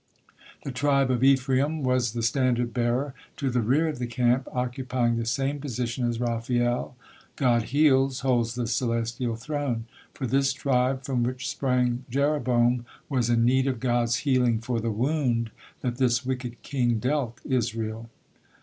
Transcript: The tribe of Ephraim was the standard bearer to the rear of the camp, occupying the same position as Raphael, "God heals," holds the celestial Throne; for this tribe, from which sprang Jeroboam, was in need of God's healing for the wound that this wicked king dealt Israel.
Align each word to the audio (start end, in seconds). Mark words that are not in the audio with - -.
The 0.63 0.71
tribe 0.71 1.11
of 1.11 1.23
Ephraim 1.23 1.83
was 1.83 2.13
the 2.13 2.23
standard 2.23 2.73
bearer 2.73 3.13
to 3.37 3.51
the 3.51 3.61
rear 3.61 3.87
of 3.87 3.99
the 3.99 4.07
camp, 4.07 4.47
occupying 4.51 5.15
the 5.17 5.27
same 5.27 5.59
position 5.59 6.07
as 6.09 6.19
Raphael, 6.19 6.95
"God 7.35 7.65
heals," 7.65 8.21
holds 8.21 8.55
the 8.55 8.65
celestial 8.65 9.35
Throne; 9.35 9.85
for 10.15 10.25
this 10.25 10.53
tribe, 10.53 11.03
from 11.03 11.21
which 11.21 11.47
sprang 11.47 12.03
Jeroboam, 12.09 12.83
was 13.09 13.29
in 13.29 13.45
need 13.45 13.67
of 13.67 13.79
God's 13.79 14.15
healing 14.25 14.57
for 14.57 14.79
the 14.79 14.89
wound 14.89 15.51
that 15.81 15.97
this 15.97 16.25
wicked 16.25 16.63
king 16.63 16.97
dealt 16.97 17.39
Israel. 17.45 18.09